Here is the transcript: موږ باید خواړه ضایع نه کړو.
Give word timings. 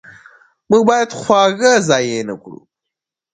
موږ 0.69 0.83
باید 0.89 1.09
خواړه 1.19 1.71
ضایع 1.89 2.21
نه 2.29 2.35
کړو. 2.41 2.59